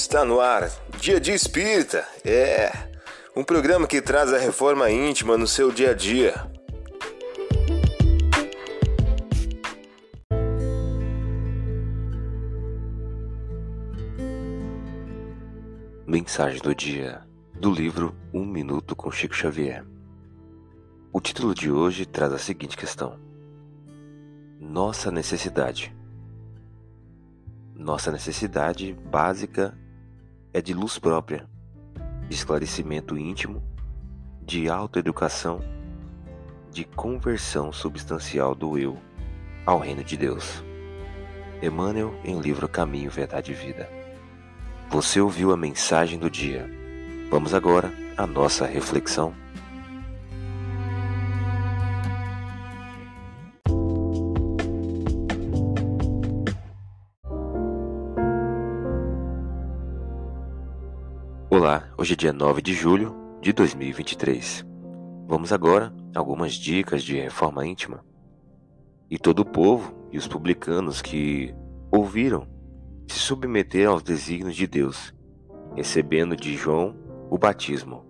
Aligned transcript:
Está 0.00 0.24
no 0.24 0.38
ar, 0.38 0.70
Dia 1.00 1.18
de 1.20 1.32
Espírita. 1.32 2.06
É 2.24 2.70
um 3.34 3.42
programa 3.42 3.84
que 3.84 4.00
traz 4.00 4.32
a 4.32 4.38
reforma 4.38 4.88
íntima 4.88 5.36
no 5.36 5.44
seu 5.44 5.72
dia 5.72 5.90
a 5.90 5.92
dia. 5.92 6.34
Mensagem 16.06 16.62
do 16.62 16.72
dia 16.72 17.20
do 17.52 17.72
livro 17.72 18.14
Um 18.32 18.46
Minuto 18.46 18.94
com 18.94 19.10
Chico 19.10 19.34
Xavier. 19.34 19.84
O 21.12 21.20
título 21.20 21.52
de 21.52 21.72
hoje 21.72 22.06
traz 22.06 22.32
a 22.32 22.38
seguinte 22.38 22.76
questão: 22.76 23.18
Nossa 24.60 25.10
necessidade. 25.10 25.92
Nossa 27.74 28.12
necessidade 28.12 28.92
básica 28.92 29.76
é 30.58 30.60
de 30.60 30.74
luz 30.74 30.98
própria, 30.98 31.46
de 32.28 32.34
esclarecimento 32.34 33.16
íntimo, 33.16 33.62
de 34.42 34.68
autoeducação, 34.68 35.60
de 36.72 36.82
conversão 36.82 37.72
substancial 37.72 38.56
do 38.56 38.76
eu 38.76 38.98
ao 39.64 39.78
reino 39.78 40.02
de 40.02 40.16
Deus. 40.16 40.64
Emmanuel 41.62 42.12
em 42.24 42.40
livro 42.40 42.68
Caminho, 42.68 43.08
Verdade 43.08 43.52
e 43.52 43.54
Vida. 43.54 43.88
Você 44.90 45.20
ouviu 45.20 45.52
a 45.52 45.56
mensagem 45.56 46.18
do 46.18 46.28
dia. 46.28 46.68
Vamos 47.30 47.54
agora 47.54 47.92
à 48.16 48.26
nossa 48.26 48.66
reflexão. 48.66 49.32
Olá, 61.50 61.88
hoje 61.96 62.12
é 62.12 62.16
dia 62.16 62.30
9 62.30 62.60
de 62.60 62.74
julho 62.74 63.16
de 63.40 63.54
2023. 63.54 64.66
Vamos 65.26 65.50
agora 65.50 65.90
algumas 66.14 66.52
dicas 66.52 67.02
de 67.02 67.18
reforma 67.18 67.66
íntima. 67.66 68.04
E 69.10 69.16
todo 69.16 69.38
o 69.38 69.46
povo 69.46 69.94
e 70.12 70.18
os 70.18 70.28
publicanos 70.28 71.00
que 71.00 71.54
ouviram 71.90 72.46
se 73.06 73.18
submeteram 73.18 73.92
aos 73.92 74.02
desígnios 74.02 74.54
de 74.54 74.66
Deus, 74.66 75.14
recebendo 75.74 76.36
de 76.36 76.54
João 76.54 76.94
o 77.30 77.38
batismo. 77.38 78.04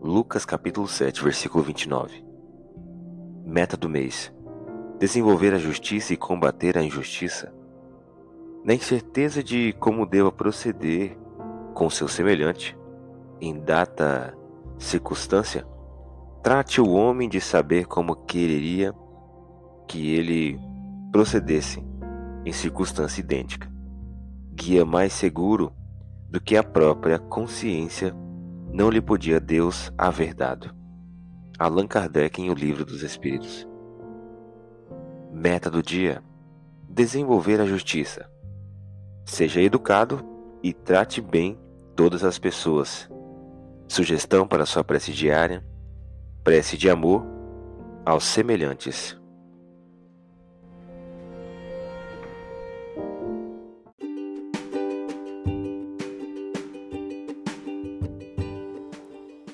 Lucas 0.00 0.44
capítulo 0.44 0.86
7, 0.86 1.24
versículo 1.24 1.64
29. 1.64 2.24
Meta 3.44 3.76
do 3.76 3.88
mês: 3.88 4.32
desenvolver 5.00 5.52
a 5.52 5.58
justiça 5.58 6.14
e 6.14 6.16
combater 6.16 6.78
a 6.78 6.84
injustiça. 6.84 7.52
Na 8.64 8.72
incerteza 8.72 9.42
de 9.42 9.72
como 9.72 10.06
deva 10.06 10.30
proceder 10.30 11.18
com 11.76 11.90
seu 11.90 12.08
semelhante, 12.08 12.74
em 13.38 13.60
data 13.60 14.34
circunstância, 14.78 15.66
trate 16.42 16.80
o 16.80 16.90
homem 16.90 17.28
de 17.28 17.38
saber 17.38 17.84
como 17.84 18.16
quereria 18.16 18.94
que 19.86 20.14
ele 20.14 20.58
procedesse 21.12 21.84
em 22.46 22.52
circunstância 22.52 23.20
idêntica. 23.20 23.70
Guia 24.54 24.86
mais 24.86 25.12
seguro 25.12 25.70
do 26.30 26.40
que 26.40 26.56
a 26.56 26.62
própria 26.62 27.18
consciência 27.18 28.16
não 28.72 28.88
lhe 28.88 29.02
podia 29.02 29.38
Deus 29.38 29.92
haver 29.98 30.32
dado. 30.32 30.74
Allan 31.58 31.86
Kardec 31.86 32.40
em 32.40 32.48
O 32.48 32.54
Livro 32.54 32.86
dos 32.86 33.02
Espíritos. 33.02 33.68
Meta 35.30 35.70
do 35.70 35.82
dia: 35.82 36.24
desenvolver 36.88 37.60
a 37.60 37.66
justiça. 37.66 38.30
Seja 39.26 39.60
educado 39.60 40.24
e 40.62 40.72
trate 40.72 41.20
bem 41.20 41.65
todas 41.96 42.22
as 42.22 42.38
pessoas. 42.38 43.08
Sugestão 43.88 44.46
para 44.46 44.66
sua 44.66 44.84
prece 44.84 45.12
diária: 45.12 45.64
prece 46.44 46.76
de 46.76 46.90
amor 46.90 47.24
aos 48.04 48.24
semelhantes. 48.24 49.16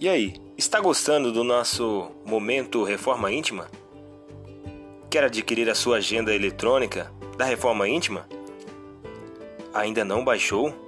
E 0.00 0.08
aí, 0.08 0.34
está 0.56 0.80
gostando 0.80 1.32
do 1.32 1.42
nosso 1.42 2.08
momento 2.24 2.84
Reforma 2.84 3.32
Íntima? 3.32 3.66
Quer 5.10 5.24
adquirir 5.24 5.68
a 5.68 5.74
sua 5.74 5.96
agenda 5.96 6.32
eletrônica 6.32 7.12
da 7.36 7.44
Reforma 7.44 7.88
Íntima? 7.88 8.28
Ainda 9.74 10.04
não 10.04 10.24
baixou? 10.24 10.87